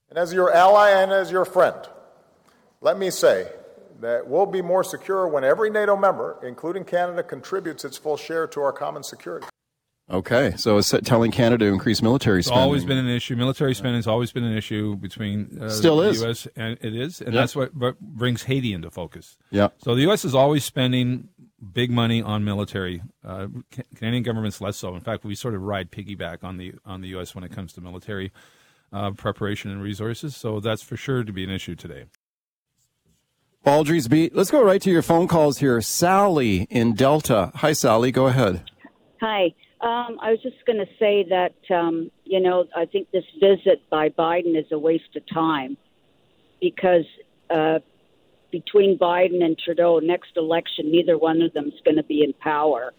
And 0.09 0.17
as 0.17 0.33
your 0.33 0.51
ally 0.53 0.89
and 0.89 1.11
as 1.11 1.29
your 1.29 1.45
friend, 1.45 1.75
let 2.81 2.97
me 2.97 3.09
say 3.11 3.51
that 4.03 4.27
we'll 4.27 4.45
be 4.45 4.61
more 4.61 4.83
secure 4.83 5.27
when 5.27 5.43
every 5.43 5.69
NATO 5.69 5.95
member, 5.97 6.37
including 6.43 6.83
Canada, 6.85 7.23
contributes 7.23 7.83
its 7.83 7.97
full 7.97 8.17
share 8.17 8.47
to 8.47 8.61
our 8.61 8.71
common 8.71 9.03
security. 9.03 9.47
Okay, 10.11 10.53
so 10.57 10.77
it's 10.77 10.93
telling 11.03 11.31
Canada 11.31 11.65
to 11.65 11.71
increase 11.71 12.01
military 12.01 12.39
It's 12.39 12.47
spending. 12.47 12.63
always 12.63 12.83
been 12.83 12.97
an 12.97 13.07
issue. 13.09 13.37
Military 13.37 13.73
spending 13.73 13.95
has 13.95 14.05
always 14.07 14.33
been 14.33 14.43
an 14.43 14.55
issue 14.55 14.97
between 14.97 15.57
uh, 15.61 15.69
Still 15.69 15.97
the 15.97 16.09
is. 16.09 16.21
U.S. 16.21 16.47
and 16.57 16.77
it 16.81 16.93
is, 16.93 17.21
and 17.21 17.33
Yeah. 17.33 17.39
that's 17.41 17.55
what, 17.55 17.73
what 17.73 17.97
brings 18.01 18.43
Haiti 18.43 18.73
into 18.73 18.91
focus. 18.91 19.37
Yeah. 19.49 19.69
So 19.77 19.95
the 19.95 20.01
U.S. 20.01 20.25
is 20.25 20.35
always 20.35 20.65
spending 20.65 21.29
big 21.71 21.89
money 21.89 22.21
on 22.21 22.43
military. 22.43 23.01
Uh, 23.23 23.47
Canadian 23.95 24.23
government's 24.23 24.59
less 24.59 24.75
so. 24.75 24.93
In 24.93 24.99
fact, 25.01 25.23
we 25.23 25.35
sort 25.35 25.55
of 25.55 25.61
ride 25.61 25.89
piggyback 25.89 26.43
on 26.43 26.57
the 26.57 26.73
on 26.85 26.99
the 26.99 27.07
U.S. 27.09 27.33
when 27.33 27.45
it 27.45 27.53
comes 27.53 27.71
to 27.73 27.81
military 27.81 28.33
uh, 28.91 29.11
preparation 29.11 29.71
and 29.71 29.81
resources. 29.81 30.35
So 30.35 30.59
that's 30.59 30.81
for 30.83 30.97
sure 30.97 31.23
to 31.23 31.31
be 31.31 31.45
an 31.45 31.49
issue 31.49 31.75
today. 31.75 32.05
Baldrey's 33.65 34.07
Beat. 34.09 34.35
Let's 34.35 34.51
go 34.51 34.61
right 34.63 34.81
to 34.81 34.89
your 34.91 35.01
phone 35.01 35.27
calls 35.27 35.59
here. 35.59 35.79
Sally 35.81 36.67
in 36.69 36.93
Delta. 36.95 37.51
Hi, 37.55 37.71
Sally. 37.71 38.11
Go 38.11 38.27
ahead. 38.27 38.69
Hi. 39.21 39.53
Um, 39.79 40.17
I 40.21 40.31
was 40.31 40.41
just 40.41 40.65
going 40.65 40.79
to 40.79 40.87
say 40.99 41.25
that, 41.29 41.55
um, 41.73 42.11
you 42.25 42.39
know, 42.41 42.65
I 42.75 42.85
think 42.85 43.09
this 43.11 43.23
visit 43.39 43.81
by 43.89 44.09
Biden 44.09 44.57
is 44.57 44.65
a 44.71 44.79
waste 44.79 45.15
of 45.15 45.23
time 45.27 45.77
because 46.61 47.05
uh, 47.49 47.79
between 48.51 48.97
Biden 48.97 49.43
and 49.43 49.57
Trudeau, 49.57 49.99
next 49.99 50.35
election, 50.35 50.91
neither 50.91 51.17
one 51.17 51.41
of 51.41 51.53
them 51.53 51.67
is 51.67 51.79
going 51.85 51.97
to 51.97 52.03
be 52.03 52.21
in 52.23 52.33
power. 52.33 52.93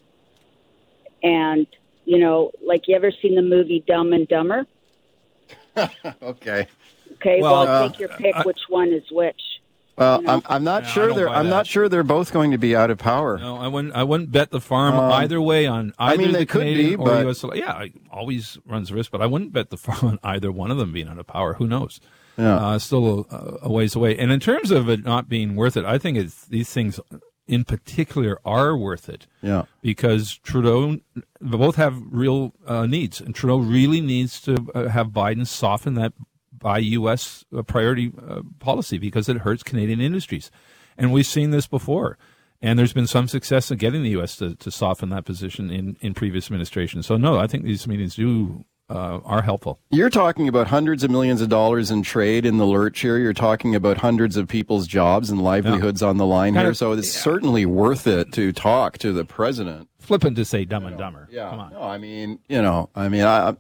And, 1.23 1.66
you 2.04 2.18
know, 2.18 2.52
like 2.66 2.83
you 2.87 2.97
ever 2.97 3.12
seen 3.23 3.35
the 3.35 3.42
movie 3.42 3.85
Dumb 3.87 4.12
and 4.12 4.26
Dumber? 4.28 4.66
Okay. 6.23 6.68
Okay, 7.14 7.40
Well, 7.40 7.64
well, 7.64 7.66
uh, 7.66 7.88
take 7.88 7.99
your 7.99 8.09
pick 8.11 8.35
which 8.44 8.61
one 8.68 8.92
is 8.92 9.02
which. 9.11 9.40
Well, 9.96 10.22
I'm, 10.28 10.42
I'm 10.46 10.64
not 10.64 10.82
Yeah, 10.84 10.88
sure 10.88 11.14
they're 11.14 11.28
I'm 11.28 11.44
that. 11.46 11.50
not 11.50 11.66
sure 11.66 11.88
they're 11.88 12.02
both 12.02 12.32
going 12.32 12.50
to 12.50 12.58
be 12.58 12.74
out 12.74 12.90
of 12.90 12.98
power. 12.98 13.38
No, 13.38 13.56
I 13.56 13.68
wouldn't. 13.68 13.94
I 13.94 14.02
wouldn't 14.02 14.32
bet 14.32 14.50
the 14.50 14.60
farm 14.60 14.94
either 14.96 15.40
way 15.40 15.66
on 15.66 15.92
either 15.98 16.14
Um, 16.14 16.20
I 16.20 16.22
mean, 16.24 16.32
they 16.32 16.40
the 16.40 16.46
could 16.46 16.60
Canadian 16.62 16.90
be, 16.90 16.96
or 16.96 17.04
but- 17.06 17.24
U.S. 17.24 17.44
Yeah, 17.54 17.82
it 17.82 17.92
always 18.10 18.58
runs 18.66 18.88
the 18.88 18.96
risk, 18.96 19.10
but 19.12 19.22
I 19.22 19.26
wouldn't 19.26 19.52
bet 19.52 19.70
the 19.70 19.76
farm 19.86 20.04
on 20.04 20.18
either 20.24 20.50
one 20.50 20.70
of 20.70 20.78
them 20.78 20.92
being 20.92 21.08
out 21.08 21.18
of 21.18 21.26
power. 21.26 21.54
Who 21.54 21.66
knows? 21.66 22.00
Yeah. 22.36 22.56
uh, 22.56 22.78
still 22.80 23.28
a, 23.30 23.58
a 23.62 23.70
ways 23.70 23.94
away. 23.94 24.18
And 24.18 24.32
in 24.32 24.40
terms 24.40 24.72
of 24.72 24.88
it 24.88 25.04
not 25.04 25.28
being 25.28 25.54
worth 25.54 25.76
it, 25.76 25.84
I 25.84 25.98
think 25.98 26.18
it's, 26.18 26.44
these 26.46 26.68
things, 26.68 26.98
in 27.46 27.62
particular, 27.62 28.40
are 28.44 28.76
worth 28.76 29.08
it. 29.08 29.28
Yeah. 29.40 29.66
because 29.80 30.38
Trudeau, 30.38 30.96
they 31.14 31.56
both 31.56 31.76
have 31.76 31.96
real 32.10 32.52
uh, 32.66 32.86
needs, 32.86 33.20
and 33.20 33.32
Trudeau 33.36 33.58
really 33.58 34.00
needs 34.00 34.40
to 34.40 34.56
uh, 34.74 34.88
have 34.88 35.10
Biden 35.10 35.46
soften 35.46 35.94
that 35.94 36.12
buy 36.64 36.78
U.S. 36.78 37.44
uh, 37.56 37.62
priority 37.62 38.11
uh, 38.26 38.40
policy 38.59 38.97
because 38.97 39.28
it 39.28 39.37
hurts 39.38 39.62
Canadian 39.62 40.00
industries, 40.00 40.50
and 40.97 41.12
we've 41.12 41.26
seen 41.26 41.50
this 41.50 41.66
before. 41.66 42.16
And 42.62 42.78
there's 42.78 42.94
been 42.94 43.06
some 43.06 43.28
success 43.28 43.71
in 43.71 43.76
getting 43.76 44.02
the 44.02 44.09
U.S. 44.11 44.37
to, 44.37 44.54
to 44.54 44.71
soften 44.71 45.11
that 45.11 45.26
position 45.26 45.71
in, 45.71 45.99
in 46.00 46.14
previous 46.14 46.47
administrations. 46.47 47.06
So 47.06 47.18
no, 47.18 47.38
I 47.38 47.47
think 47.47 47.64
these 47.64 47.87
meetings 47.87 48.14
do 48.14 48.64
uh, 48.88 49.18
are 49.25 49.42
helpful. 49.42 49.80
You're 49.90 50.09
talking 50.09 50.49
about 50.49 50.68
hundreds 50.68 51.04
of 51.04 51.11
millions 51.11 51.42
of 51.42 51.50
dollars 51.50 51.90
in 51.90 52.02
trade 52.02 52.47
in 52.47 52.56
the 52.56 52.64
lurch 52.64 53.00
here. 53.00 53.18
You're 53.18 53.35
talking 53.35 53.75
about 53.75 53.99
hundreds 53.99 54.38
of 54.38 54.49
people's 54.49 54.87
jobs 54.87 55.28
and 55.28 55.42
livelihoods 55.42 56.02
on 56.02 56.16
the 56.16 56.25
line 56.25 56.54
Kind 56.54 56.64
here. 56.64 56.71
of- 56.71 56.76
so 56.78 56.92
it's 56.92 57.12
certainly 57.12 57.66
worth 57.66 58.06
it 58.06 58.33
to 58.33 58.50
talk 58.52 58.97
to 58.99 59.12
the 59.12 59.26
president. 59.26 59.90
Flippant 59.99 60.37
to 60.37 60.44
say 60.47 60.64
Dumb 60.64 60.87
and 60.87 60.97
Dumber. 60.97 61.28
Come 61.35 61.61
on. 61.61 61.73
No, 61.73 61.83
I 61.83 61.99
mean, 61.99 62.38
you 62.49 62.62
know, 62.62 62.88
I 62.94 63.09
mean, 63.11 63.25
I 63.25 63.56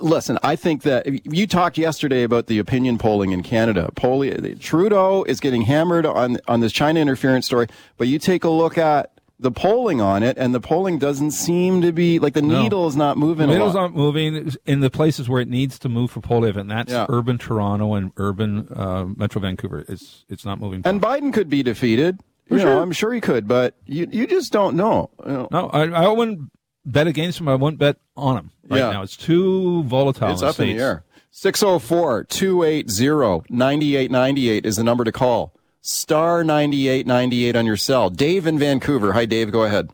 listen. 0.00 0.38
I 0.42 0.56
think 0.56 0.82
that 0.82 1.06
you 1.32 1.46
talked 1.46 1.78
yesterday 1.78 2.22
about 2.22 2.46
the 2.46 2.58
opinion 2.58 2.98
polling 2.98 3.32
in 3.32 3.42
Canada. 3.42 3.90
Polling, 3.94 4.58
Trudeau 4.58 5.24
is 5.24 5.40
getting 5.40 5.62
hammered 5.62 6.06
on 6.06 6.38
on 6.48 6.60
this 6.60 6.72
China 6.72 7.00
interference 7.00 7.46
story, 7.46 7.66
but 7.98 8.08
you 8.08 8.18
take 8.18 8.44
a 8.44 8.50
look 8.50 8.78
at 8.78 9.10
the 9.40 9.50
polling 9.50 10.00
on 10.00 10.22
it, 10.22 10.38
and 10.38 10.54
the 10.54 10.60
polling 10.60 10.98
doesn't 10.98 11.32
seem 11.32 11.82
to 11.82 11.92
be 11.92 12.18
like 12.18 12.34
the 12.34 12.40
No. 12.40 12.62
needle 12.62 12.86
is 12.86 12.96
not 12.96 13.18
moving. 13.18 13.48
Middle's 13.48 13.74
lot. 13.74 13.82
not 13.90 13.94
moving 13.94 14.52
in 14.64 14.80
the 14.80 14.90
places 14.90 15.28
where 15.28 15.40
it 15.40 15.48
needs 15.48 15.78
to 15.80 15.88
move 15.88 16.10
for 16.12 16.20
Poilievre, 16.20 16.58
and 16.60 16.70
that's 16.70 16.92
Yeah. 16.92 17.06
urban 17.08 17.36
Toronto 17.36 17.94
and 17.94 18.12
urban 18.16 18.68
uh, 18.74 19.06
Metro 19.16 19.40
Vancouver. 19.42 19.84
It's 19.88 20.24
it's 20.28 20.44
not 20.44 20.60
moving. 20.60 20.82
And 20.84 21.02
Biden 21.02 21.32
could 21.32 21.50
be 21.50 21.62
defeated. 21.62 22.20
You 22.50 22.58
know, 22.58 22.80
I'm 22.80 22.92
sure 22.92 23.12
he 23.12 23.20
could, 23.20 23.48
but 23.48 23.74
you 23.86 24.06
you 24.10 24.26
just 24.26 24.52
don't 24.52 24.76
know. 24.76 25.10
You 25.26 25.32
know, 25.32 25.48
no, 25.50 25.68
I, 25.72 25.88
I 25.88 26.08
wouldn't 26.08 26.50
bet 26.86 27.06
against 27.06 27.40
him. 27.40 27.48
I 27.48 27.54
wouldn't 27.54 27.78
bet 27.78 27.96
on 28.16 28.36
him 28.36 28.50
right 28.68 28.78
Yeah. 28.78 28.90
now. 28.92 29.02
It's 29.02 29.16
too 29.16 29.82
volatile. 29.84 30.30
It's 30.32 30.42
in 30.42 30.48
up 30.48 30.60
in 30.60 30.68
the 30.76 30.82
air. 30.82 31.04
604 31.30 32.24
280 32.24 33.44
9898 33.50 34.64
is 34.66 34.76
the 34.76 34.84
number 34.84 35.04
to 35.04 35.12
call. 35.12 35.52
Star 35.80 36.44
9898 36.44 37.56
on 37.56 37.66
your 37.66 37.76
cell. 37.76 38.08
Dave 38.10 38.46
in 38.46 38.58
Vancouver. 38.58 39.12
Hi, 39.12 39.24
Dave. 39.26 39.50
Go 39.50 39.64
ahead. 39.64 39.90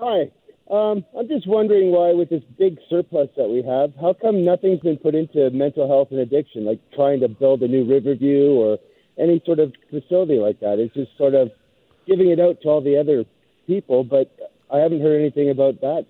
Hi. 0.00 0.30
Um, 0.70 1.04
I'm 1.18 1.26
just 1.28 1.46
wondering 1.46 1.92
why, 1.92 2.12
with 2.12 2.28
this 2.28 2.42
big 2.58 2.78
surplus 2.90 3.30
that 3.38 3.48
we 3.48 3.62
have, 3.62 3.94
how 3.98 4.12
come 4.12 4.44
nothing's 4.44 4.80
been 4.80 4.98
put 4.98 5.14
into 5.14 5.48
mental 5.50 5.88
health 5.88 6.08
and 6.10 6.20
addiction, 6.20 6.66
like 6.66 6.78
trying 6.94 7.20
to 7.20 7.28
build 7.28 7.62
a 7.62 7.68
new 7.68 7.86
Riverview 7.86 8.50
or 8.50 8.78
any 9.18 9.40
sort 9.46 9.60
of 9.60 9.72
facility 9.88 10.38
like 10.38 10.60
that? 10.60 10.78
It's 10.78 10.92
just 10.92 11.16
sort 11.16 11.34
of 11.34 11.50
giving 12.06 12.28
it 12.28 12.38
out 12.38 12.60
to 12.62 12.68
all 12.68 12.82
the 12.82 12.98
other 12.98 13.24
people, 13.66 14.04
but 14.04 14.30
I 14.70 14.78
haven't 14.78 15.00
heard 15.00 15.20
anything 15.20 15.50
about 15.50 15.80
that. 15.80 16.06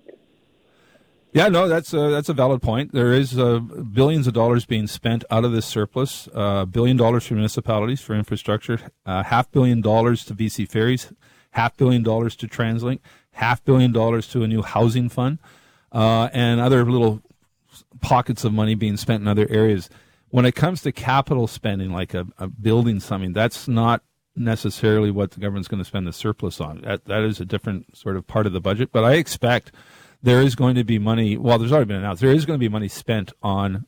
Yeah, 1.31 1.47
no, 1.47 1.67
that's 1.67 1.93
a, 1.93 2.09
that's 2.09 2.27
a 2.27 2.33
valid 2.33 2.61
point. 2.61 2.91
There 2.91 3.13
is 3.13 3.37
uh, 3.37 3.59
billions 3.59 4.25
of 4.25 4.33
dollars 4.33 4.65
being 4.65 4.87
spent 4.87 5.23
out 5.29 5.45
of 5.45 5.51
this 5.51 5.65
surplus. 5.65 6.27
Uh, 6.33 6.65
billion 6.65 6.97
dollars 6.97 7.27
for 7.27 7.35
municipalities 7.35 8.01
for 8.01 8.15
infrastructure, 8.15 8.79
uh, 9.05 9.23
half 9.23 9.51
billion 9.51 9.79
dollars 9.79 10.25
to 10.25 10.33
BC 10.33 10.67
Ferries, 10.67 11.13
half 11.51 11.77
billion 11.77 12.01
dollars 12.01 12.35
to 12.37 12.47
TransLink, 12.47 12.99
half 13.33 13.63
billion 13.63 13.91
dollars 13.91 14.27
to 14.29 14.41
a 14.41 14.47
new 14.47 14.63
housing 14.63 15.07
fund, 15.07 15.37
uh, 15.91 16.29
and 16.33 16.59
other 16.59 16.83
little 16.83 17.21
pockets 18.01 18.43
of 18.43 18.51
money 18.51 18.73
being 18.73 18.97
spent 18.97 19.21
in 19.21 19.27
other 19.27 19.47
areas. 19.51 19.87
When 20.29 20.45
it 20.45 20.55
comes 20.55 20.81
to 20.81 20.91
capital 20.91 21.45
spending, 21.45 21.91
like 21.91 22.15
a, 22.15 22.25
a 22.39 22.47
building 22.47 22.99
something, 22.99 23.33
that's 23.33 23.67
not 23.67 24.01
necessarily 24.39 25.11
what 25.11 25.31
the 25.31 25.39
government's 25.39 25.67
going 25.67 25.81
to 25.81 25.85
spend 25.85 26.07
the 26.07 26.13
surplus 26.13 26.59
on. 26.59 26.81
That 26.81 27.05
that 27.05 27.23
is 27.23 27.39
a 27.39 27.45
different 27.45 27.95
sort 27.97 28.15
of 28.15 28.25
part 28.25 28.45
of 28.47 28.53
the 28.53 28.61
budget. 28.61 28.91
But 28.91 29.03
I 29.03 29.13
expect 29.13 29.71
there 30.23 30.41
is 30.41 30.55
going 30.55 30.75
to 30.75 30.83
be 30.83 30.97
money. 30.97 31.37
Well, 31.37 31.59
there's 31.59 31.71
already 31.71 31.87
been 31.87 31.97
announced. 31.97 32.21
There 32.21 32.31
is 32.31 32.45
going 32.45 32.57
to 32.57 32.63
be 32.63 32.69
money 32.69 32.87
spent 32.87 33.31
on 33.43 33.85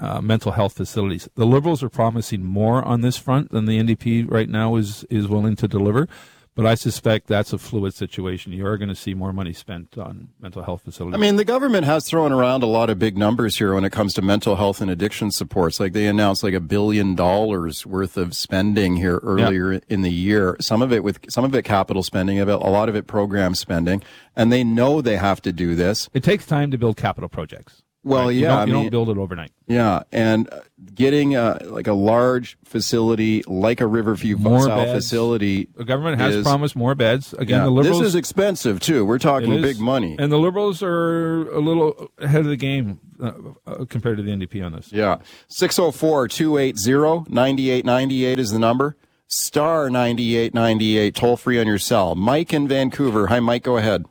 uh, 0.00 0.20
mental 0.20 0.52
health 0.52 0.72
facilities. 0.72 1.28
The 1.34 1.46
Liberals 1.46 1.82
are 1.82 1.90
promising 1.90 2.44
more 2.44 2.82
on 2.82 3.02
this 3.02 3.16
front 3.16 3.50
than 3.50 3.66
the 3.66 3.78
NDP 3.78 4.30
right 4.30 4.48
now 4.48 4.76
is 4.76 5.04
is 5.04 5.28
willing 5.28 5.56
to 5.56 5.68
deliver. 5.68 6.08
But 6.56 6.66
I 6.66 6.74
suspect 6.74 7.28
that's 7.28 7.52
a 7.52 7.58
fluid 7.58 7.94
situation. 7.94 8.52
You 8.52 8.66
are 8.66 8.76
going 8.76 8.88
to 8.88 8.94
see 8.94 9.14
more 9.14 9.32
money 9.32 9.52
spent 9.52 9.96
on 9.96 10.30
mental 10.40 10.62
health 10.62 10.82
facilities. 10.82 11.14
I 11.14 11.18
mean, 11.20 11.36
the 11.36 11.44
government 11.44 11.86
has 11.86 12.06
thrown 12.06 12.32
around 12.32 12.62
a 12.62 12.66
lot 12.66 12.90
of 12.90 12.98
big 12.98 13.16
numbers 13.16 13.56
here 13.56 13.72
when 13.74 13.84
it 13.84 13.92
comes 13.92 14.14
to 14.14 14.22
mental 14.22 14.56
health 14.56 14.80
and 14.80 14.90
addiction 14.90 15.30
supports. 15.30 15.78
Like 15.78 15.92
they 15.92 16.06
announced 16.06 16.42
like 16.42 16.54
a 16.54 16.60
billion 16.60 17.14
dollars 17.14 17.86
worth 17.86 18.16
of 18.16 18.34
spending 18.34 18.96
here 18.96 19.18
earlier 19.22 19.74
in 19.88 20.02
the 20.02 20.10
year. 20.10 20.56
Some 20.60 20.82
of 20.82 20.92
it 20.92 21.04
with 21.04 21.20
some 21.30 21.44
of 21.44 21.54
it 21.54 21.62
capital 21.62 22.02
spending, 22.02 22.40
a 22.40 22.44
lot 22.56 22.88
of 22.88 22.96
it 22.96 23.06
program 23.06 23.54
spending, 23.54 24.02
and 24.34 24.52
they 24.52 24.64
know 24.64 25.00
they 25.00 25.16
have 25.16 25.40
to 25.42 25.52
do 25.52 25.74
this. 25.74 26.08
it 26.12 26.24
takes 26.24 26.46
time 26.46 26.70
to 26.72 26.78
build 26.78 26.96
capital 26.96 27.28
projects. 27.28 27.82
Well, 28.02 28.26
right? 28.26 28.30
You 28.34 28.40
yeah, 28.42 28.48
don't, 28.48 28.58
I 28.58 28.64
you 28.64 28.72
mean- 28.72 28.82
don't 28.84 28.90
build 28.90 29.10
it 29.10 29.18
overnight. 29.20 29.52
Yeah, 29.66 30.04
and 30.10 30.48
uh, 30.52 30.60
getting 30.94 31.36
uh, 31.36 31.58
like 31.66 31.86
a 31.86 31.92
large 31.92 32.56
facility 32.64 33.42
like 33.46 33.80
a 33.82 33.86
Riverview 33.86 34.36
More 34.38 34.66
beds. 34.66 34.92
facility. 34.92 35.68
The 35.76 35.84
government 35.84 36.18
has 36.20 36.36
is- 36.36 36.42
promised 36.44 36.74
more 36.74 36.94
beds. 36.94 37.34
Again, 37.34 37.58
Yeah, 37.58 37.64
the 37.64 37.70
liberals. 37.70 37.98
this 38.00 38.08
is 38.08 38.14
expensive 38.14 38.80
too. 38.80 39.04
We're 39.04 39.18
talking 39.18 39.60
big 39.60 39.78
money. 39.78 40.16
And 40.18 40.32
the 40.32 40.38
Liberals 40.38 40.82
are 40.82 41.48
a 41.50 41.60
little 41.60 42.10
ahead 42.18 42.40
of 42.40 42.46
the 42.46 42.56
game 42.56 43.00
uh, 43.22 43.32
uh, 43.66 43.84
compared 43.84 44.16
to 44.16 44.22
the 44.22 44.30
NDP 44.30 44.64
on 44.64 44.72
this. 44.72 44.92
Yeah. 44.92 45.18
604 45.48 46.26
280 46.28 47.30
9898 47.30 48.38
is 48.38 48.50
the 48.50 48.58
number. 48.58 48.96
Star 49.28 49.88
9898, 49.90 51.14
toll 51.14 51.36
free 51.36 51.60
on 51.60 51.66
your 51.68 51.78
cell. 51.78 52.14
Mike 52.16 52.52
in 52.52 52.66
Vancouver. 52.66 53.28
Hi, 53.28 53.38
Mike, 53.38 53.62
go 53.62 53.76
ahead. 53.76 54.04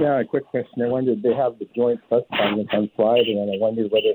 Yeah, 0.00 0.20
a 0.20 0.24
quick 0.24 0.46
question. 0.46 0.82
I 0.82 0.88
wondered 0.88 1.22
they 1.22 1.34
have 1.34 1.58
the 1.58 1.66
joint 1.74 2.00
press 2.08 2.22
conference 2.30 2.68
on 2.72 2.90
Friday, 2.96 3.32
and 3.40 3.50
I 3.50 3.58
wondered 3.58 3.90
whether 3.90 4.12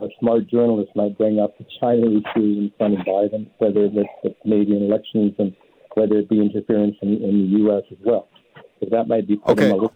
a 0.00 0.08
smart 0.18 0.48
journalist 0.48 0.90
might 0.96 1.16
bring 1.18 1.38
up 1.40 1.56
the 1.58 1.66
China 1.80 2.06
issue 2.06 2.70
in 2.70 2.72
front 2.78 2.94
of 2.98 3.06
Biden, 3.06 3.48
whether 3.58 3.84
it's 3.84 3.94
the 4.22 4.34
Canadian 4.42 4.84
elections 4.84 5.34
and 5.38 5.54
whether 5.94 6.18
it 6.18 6.28
be 6.28 6.40
interference 6.40 6.96
in, 7.02 7.14
in 7.22 7.50
the 7.52 7.58
U.S. 7.64 7.82
as 7.90 7.98
well. 8.04 8.28
Because 8.78 8.92
that 8.92 9.08
might 9.08 9.26
be 9.28 9.38
Okay. 9.46 9.70
a 9.70 9.74
little 9.74 9.92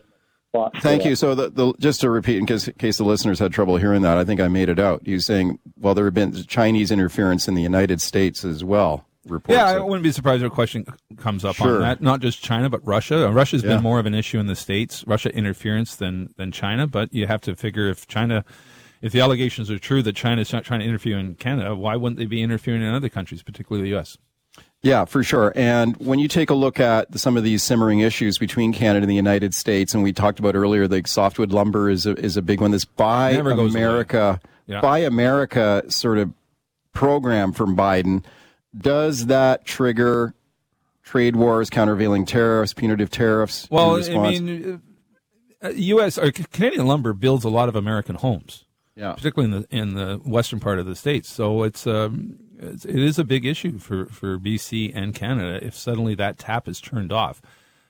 spot. 0.51 0.73
Thank 0.83 1.05
you. 1.05 1.15
So, 1.17 1.35
the, 1.35 1.51
the, 1.51 1.73
just 1.79 2.01
to 2.03 2.11
repeat, 2.11 2.39
in 2.39 2.47
case, 2.47 2.69
in 2.69 2.75
case 2.75 2.99
the 2.99 3.05
listeners 3.05 3.39
had 3.39 3.53
trouble 3.53 3.77
hearing 3.77 4.03
that, 4.03 4.19
I 4.19 4.25
think 4.25 4.41
I 4.41 4.49
made 4.49 4.69
it 4.69 4.79
out. 4.79 5.07
You 5.07 5.21
saying, 5.21 5.59
well, 5.79 5.95
there 5.95 6.05
have 6.05 6.15
been 6.15 6.33
Chinese 6.45 6.91
interference 6.91 7.49
in 7.49 7.55
the 7.55 7.63
United 7.63 8.01
States 8.01 8.45
as 8.45 8.63
well. 8.63 9.07
Reports 9.27 9.57
Yeah, 9.57 9.67
I 9.67 9.79
wouldn't 9.81 10.03
be 10.03 10.13
surprised 10.13 10.43
if 10.43 10.53
a 10.53 10.55
question 10.55 10.85
comes 11.17 11.45
up 11.45 11.57
Sure. 11.57 11.77
on 11.77 11.81
that. 11.83 12.01
Not 12.03 12.21
just 12.21 12.43
China, 12.43 12.69
but 12.69 12.87
Russia. 12.87 13.27
Uh, 13.29 13.31
Russia's 13.31 13.63
Yeah. 13.63 13.75
been 13.75 13.83
more 13.83 13.99
of 13.99 14.07
an 14.07 14.15
issue 14.15 14.39
in 14.39 14.47
the 14.47 14.57
states, 14.57 15.05
Russia 15.07 15.35
interference 15.35 15.97
than 15.97 16.31
than 16.37 16.53
China. 16.53 16.87
But 16.87 17.13
you 17.13 17.27
have 17.27 17.41
to 17.43 17.57
figure 17.57 17.89
if 17.89 18.07
China, 18.07 18.45
if 19.03 19.13
the 19.13 19.21
allegations 19.21 19.71
are 19.71 19.79
true 19.79 20.03
that 20.03 20.15
China's 20.17 20.53
not 20.53 20.65
trying 20.65 20.81
to 20.81 20.87
interfere 20.87 21.19
in 21.19 21.35
Canada, 21.37 21.75
why 21.75 21.97
wouldn't 21.97 22.19
they 22.19 22.27
be 22.27 22.43
interfering 22.43 22.83
in 22.83 22.93
other 22.95 23.09
countries, 23.09 23.43
particularly 23.43 23.83
the 23.85 23.91
U.S.? 23.97 24.19
Yeah, 24.83 25.07
for 25.07 25.23
sure. 25.23 25.51
And 25.57 25.97
when 25.97 26.19
you 26.19 26.29
take 26.29 26.51
a 26.51 26.55
look 26.55 26.79
at 26.79 27.19
some 27.19 27.39
of 27.39 27.43
these 27.43 27.63
simmering 27.63 28.01
issues 28.01 28.37
between 28.37 28.75
Canada 28.75 29.05
and 29.05 29.11
the 29.11 29.15
United 29.17 29.55
States, 29.55 29.95
and 29.95 30.03
we 30.03 30.13
talked 30.13 30.39
about 30.39 30.55
earlier, 30.55 30.87
like 30.87 31.07
softwood 31.07 31.53
lumber 31.53 31.89
is 31.89 32.05
a, 32.05 32.11
is 32.17 32.37
a 32.37 32.43
big 32.43 32.61
one. 32.61 32.71
This 32.71 32.85
Buy 32.85 33.31
America, 33.31 34.41
Yeah. 34.67 34.83
Buy 34.83 34.99
America 34.99 35.83
sort 35.89 36.19
of 36.19 36.31
program 36.93 37.53
from 37.53 37.75
Biden, 37.77 38.23
does 38.77 39.27
that 39.27 39.65
trigger 39.65 40.35
trade 41.03 41.37
wars, 41.37 41.71
countervailing 41.71 42.27
tariffs, 42.27 42.73
punitive 42.73 43.11
tariffs? 43.11 43.69
Well, 43.71 43.97
I 43.97 44.19
mean, 44.31 44.83
uh, 45.63 45.69
U.S. 45.71 46.19
or 46.19 46.33
Canadian 46.33 46.87
lumber 46.87 47.13
builds 47.13 47.45
a 47.45 47.51
lot 47.51 47.69
of 47.69 47.77
American 47.77 48.17
homes. 48.17 48.65
Yeah. 48.97 49.15
particularly 49.15 49.53
in 49.53 49.61
the 49.63 49.77
in 49.77 49.95
the 49.95 50.21
western 50.25 50.61
part 50.61 50.79
of 50.79 50.87
the 50.87 50.95
states. 50.95 51.29
So 51.29 51.65
it's 51.65 51.85
um 51.85 52.37
it's, 52.61 52.85
it 52.85 52.95
is 52.95 53.19
a 53.19 53.25
big 53.25 53.45
issue 53.45 53.79
for 53.79 54.07
for 54.07 54.39
BC 54.39 54.93
and 54.95 55.13
Canada 55.13 55.59
if 55.67 55.75
suddenly 55.75 56.15
that 56.15 56.39
tap 56.39 56.69
is 56.69 56.81
turned 56.81 57.13
off. 57.13 57.43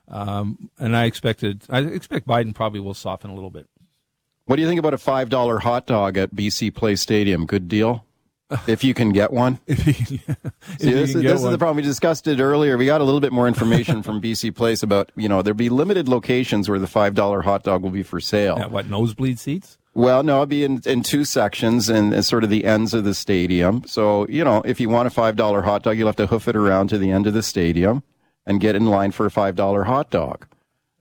Um, 0.08 0.70
and 0.78 0.96
I 0.96 1.04
expected 1.04 1.64
I 1.68 1.80
expect 1.80 2.26
Biden 2.26 2.54
probably 2.54 2.80
will 2.80 2.94
soften 2.94 3.30
a 3.30 3.34
little 3.34 3.50
bit. 3.50 3.68
what 4.46 4.56
do 4.56 4.62
you 4.62 4.68
think 4.68 4.78
about 4.78 4.94
a 4.94 4.98
five 4.98 5.28
dollar 5.28 5.58
hot 5.58 5.86
dog 5.86 6.16
at 6.16 6.34
BC 6.34 6.74
Place 6.74 7.02
Stadium? 7.02 7.44
Good 7.44 7.68
deal. 7.68 8.06
If 8.66 8.84
you 8.84 8.94
can 8.94 9.12
get 9.12 9.32
one. 9.32 9.58
If 9.66 10.10
you 10.10 10.18
if 10.28 10.80
See, 10.80 10.92
this, 10.92 11.14
is, 11.14 11.22
this 11.22 11.42
is 11.42 11.50
the 11.50 11.58
problem. 11.58 11.76
We 11.76 11.82
discussed 11.82 12.26
it 12.26 12.40
earlier. 12.40 12.76
We 12.76 12.86
got 12.86 13.00
a 13.00 13.04
little 13.04 13.20
bit 13.20 13.32
more 13.32 13.48
information 13.48 14.02
from 14.02 14.20
BC 14.20 14.54
Place 14.54 14.82
about, 14.82 15.10
you 15.16 15.28
know, 15.28 15.42
there'll 15.42 15.56
be 15.56 15.68
limited 15.68 16.08
locations 16.08 16.68
where 16.68 16.78
the 16.78 16.86
$5 16.86 17.44
hot 17.44 17.62
dog 17.62 17.82
will 17.82 17.90
be 17.90 18.02
for 18.02 18.20
sale. 18.20 18.56
Yeah, 18.58 18.66
what 18.66 18.88
nosebleed 18.88 19.38
seats? 19.38 19.78
Well, 19.94 20.22
no, 20.22 20.34
it'll 20.34 20.46
be 20.46 20.64
in, 20.64 20.82
in 20.84 21.02
two 21.02 21.24
sections 21.24 21.88
and, 21.88 22.12
and 22.12 22.24
sort 22.24 22.44
of 22.44 22.50
the 22.50 22.64
ends 22.64 22.94
of 22.94 23.04
the 23.04 23.14
stadium. 23.14 23.84
So, 23.86 24.26
you 24.28 24.42
know, 24.42 24.62
if 24.64 24.80
you 24.80 24.88
want 24.88 25.06
a 25.06 25.10
$5 25.10 25.64
hot 25.64 25.82
dog, 25.82 25.96
you'll 25.96 26.08
have 26.08 26.16
to 26.16 26.26
hoof 26.26 26.48
it 26.48 26.56
around 26.56 26.88
to 26.88 26.98
the 26.98 27.10
end 27.10 27.26
of 27.26 27.34
the 27.34 27.42
stadium 27.42 28.02
and 28.46 28.60
get 28.60 28.74
in 28.74 28.86
line 28.86 29.12
for 29.12 29.26
a 29.26 29.30
$5 29.30 29.86
hot 29.86 30.10
dog. 30.10 30.46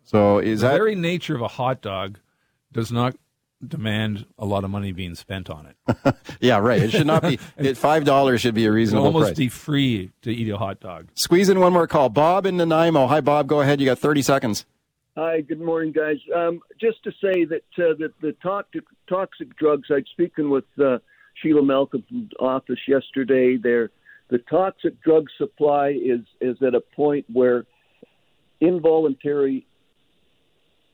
So 0.03 0.37
is 0.39 0.61
The 0.61 0.67
that 0.67 0.73
very 0.73 0.95
nature 0.95 1.35
of 1.35 1.41
a 1.41 1.47
hot 1.47 1.81
dog 1.81 2.19
does 2.71 2.91
not 2.91 3.15
demand 3.69 4.25
a 4.37 4.45
lot 4.45 4.63
of 4.63 4.69
money 4.69 4.91
being 4.91 5.15
spent 5.15 5.49
on 5.49 5.67
it. 5.67 6.15
yeah, 6.39 6.57
right. 6.57 6.81
It 6.81 6.91
should 6.91 7.07
not 7.07 7.21
be, 7.21 7.33
it, 7.57 7.77
$5 7.77 8.39
should 8.39 8.53
be 8.55 8.63
a 8.63 8.65
It'll 8.65 8.75
reasonable 8.75 9.05
almost 9.07 9.27
price. 9.27 9.37
be 9.37 9.49
free 9.49 10.11
to 10.21 10.31
eat 10.31 10.49
a 10.49 10.57
hot 10.57 10.79
dog. 10.79 11.07
Squeeze 11.15 11.49
in 11.49 11.59
one 11.59 11.73
more 11.73 11.87
call. 11.87 12.09
Bob 12.09 12.45
in 12.45 12.57
Nanaimo. 12.57 13.07
Hi, 13.07 13.21
Bob. 13.21 13.47
Go 13.47 13.61
ahead. 13.61 13.79
You 13.79 13.85
got 13.85 13.99
30 13.99 14.21
seconds. 14.21 14.65
Hi, 15.15 15.41
good 15.41 15.61
morning, 15.61 15.91
guys. 15.91 16.17
Um, 16.35 16.61
just 16.81 17.03
to 17.03 17.11
say 17.11 17.45
that 17.45 17.61
uh, 17.77 17.93
that 17.99 18.13
the 18.21 18.35
toxic 18.41 18.83
toxic 19.07 19.55
drugs. 19.57 19.89
I'd 19.91 20.07
speaking 20.11 20.49
with 20.49 20.63
uh, 20.83 20.97
Sheila 21.35 21.61
Malcolm's 21.61 22.31
office 22.39 22.79
yesterday. 22.87 23.57
There, 23.57 23.91
the 24.29 24.39
toxic 24.39 24.99
drug 25.03 25.27
supply 25.37 25.89
is 25.89 26.21
is 26.41 26.57
at 26.63 26.73
a 26.73 26.81
point 26.81 27.27
where 27.31 27.65
involuntary 28.59 29.67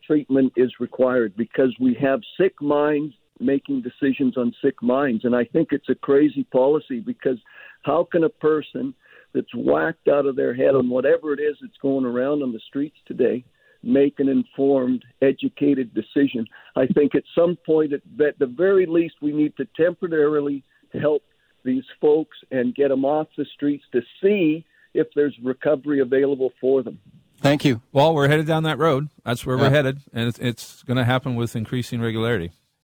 treatment 0.09 0.53
is 0.55 0.71
required 0.79 1.35
because 1.37 1.75
we 1.79 1.95
have 2.01 2.21
sick 2.39 2.59
minds, 2.61 3.13
making 3.39 3.83
decisions 3.83 4.37
on 4.37 4.53
sick 4.63 4.81
minds. 4.81 5.23
And 5.23 5.35
I 5.35 5.45
think 5.45 5.69
it's 5.71 5.89
a 5.89 5.95
crazy 5.95 6.43
policy 6.45 6.99
because 6.99 7.37
how 7.83 8.07
can 8.11 8.23
a 8.23 8.29
person 8.29 8.93
that's 9.33 9.53
whacked 9.53 10.07
out 10.07 10.25
of 10.25 10.35
their 10.35 10.55
head 10.55 10.73
on 10.73 10.89
whatever 10.89 11.33
it 11.33 11.39
is 11.39 11.55
that's 11.61 11.77
going 11.81 12.05
around 12.05 12.41
on 12.41 12.51
the 12.51 12.59
streets 12.67 12.97
today 13.05 13.45
make 13.81 14.19
an 14.19 14.27
informed, 14.27 15.05
educated 15.21 15.93
decision? 15.93 16.45
I 16.75 16.87
think 16.87 17.13
at 17.13 17.23
some 17.35 17.57
point, 17.65 17.93
at 17.93 18.01
the 18.17 18.47
very 18.47 18.87
least, 18.87 19.15
we 19.21 19.31
need 19.31 19.55
to 19.57 19.67
temporarily 19.77 20.63
help 20.99 21.21
these 21.63 21.83
folks 22.01 22.37
and 22.51 22.73
get 22.73 22.89
them 22.89 23.05
off 23.05 23.27
the 23.37 23.45
streets 23.53 23.83
to 23.91 24.01
see 24.21 24.65
if 24.93 25.07
there's 25.15 25.35
recovery 25.43 25.99
available 25.99 26.51
for 26.59 26.81
them. 26.81 26.99
Thank 27.41 27.63
you. 27.65 27.81
Well, 27.91 28.13
we're 28.13 28.27
headed 28.27 28.45
down 28.47 28.63
that 28.63 28.77
road. 28.77 29.09
That's 29.23 29.45
where 29.45 29.55
Yeah. 29.55 29.63
we're 29.63 29.69
headed, 29.69 29.99
and 30.13 30.27
it's, 30.27 30.39
it's 30.39 30.83
going 30.83 30.97
to 30.97 31.05
happen 31.05 31.35
with 31.35 31.55
increasing 31.55 32.01
regularity. 32.01 32.51